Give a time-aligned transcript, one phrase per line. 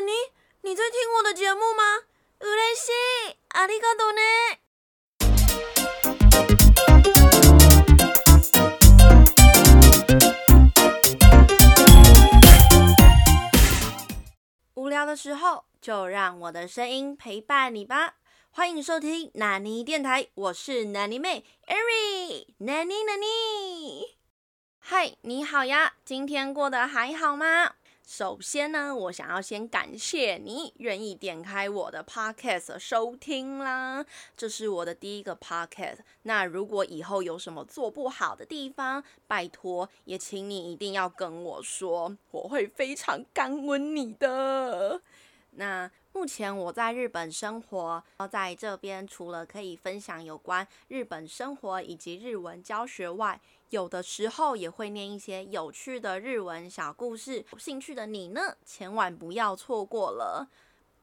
[0.00, 0.12] 尼？
[0.62, 2.00] 你在听我的节目吗？
[2.40, 4.58] 雷西，阿里卡多呢？
[14.74, 18.16] 无聊的时候，就让我的声音陪伴你吧。
[18.50, 24.16] 欢迎收听纳尼电台，我是纳尼妹艾瑞，纳尼纳尼。
[24.78, 27.74] 嗨，你好呀，今天过得还好吗？
[28.06, 35.96] 首先呢，我想要先感谢你愿意点开我的 podcast 收听啦，这是我的第一个 podcast。
[36.22, 45.02] 那如果以后有什么做不好的地方，拜托也请你一定要跟我说，我会非常感恩你的。
[45.50, 45.90] 那。
[46.18, 48.02] 目前我在日本生活，
[48.32, 53.38] 在这边除了可以分享有关日本生活以及日文教学外，
[53.68, 57.44] 有的时候也会念一些有趣的日文小故事。
[57.52, 60.48] 有兴趣的你呢，千万不要错过了。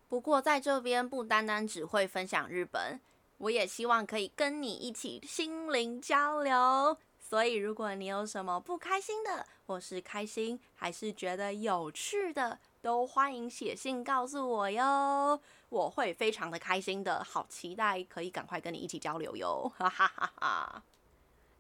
[0.10, 3.00] 不过在这边不单单只会分享日本，
[3.38, 6.98] 我也希望可以跟你一起心灵交流。
[7.20, 12.58] 所以如果你有什么不开心的，或是开心，还是觉得有趣的。
[12.84, 15.40] 都欢迎写信告诉我哟，
[15.70, 19.72] 我会非常的开心的，好期待可以赶快跟你一起交流哟！
[19.78, 20.84] 哈哈哈哈。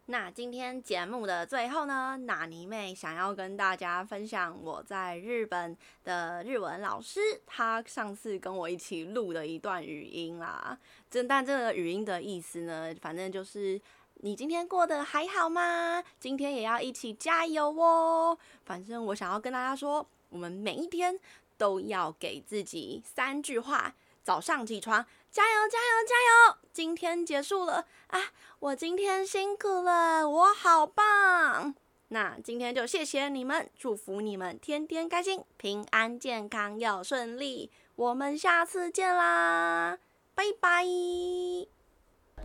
[0.08, 10.78] 那今天节目的最后呢，纳尼妹想要跟大家分享我在日本的日文老师，他上次跟我一起录的一段语音啦。
[11.10, 13.80] 真但这个语音的意思呢，反正就是
[14.16, 16.04] 你今天过得还好吗？
[16.20, 18.38] 今天也要一起加油哦！
[18.66, 20.06] 反正我想要跟大家说。
[20.34, 21.18] 我们每一天
[21.58, 26.58] 都要给自己三句话：早上起床，加油，加油，加油！
[26.74, 28.20] 今天结束了啊，
[28.60, 31.76] 我今天辛苦了，我好棒！
[32.08, 37.70] 那今天就谢谢你们，祝福你们天天开心、平安、健康又顺利。
[37.96, 40.00] 我们下次见啦，
[40.34, 40.84] 拜拜！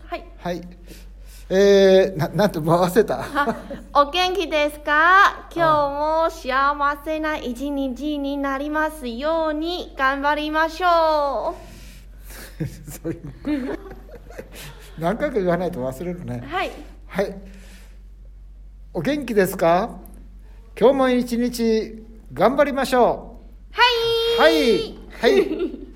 [0.06, 0.61] 嗨嗨。
[1.51, 3.25] えー、ななんて回せた
[3.95, 5.91] お元気ですか今日
[6.27, 11.55] も幸せな一日になりますように頑張りましょ
[13.03, 13.09] う
[13.48, 13.79] うう
[14.98, 16.70] 何回か言わないと忘れるねはい、
[17.07, 17.35] はい、
[18.92, 19.89] お元気ですか
[20.79, 22.05] 今日も一日
[22.35, 23.39] 頑張りましょ
[23.73, 24.53] うはい
[25.19, 25.79] はいはい